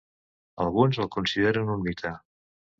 [0.65, 2.17] Alguns el consideren un mite.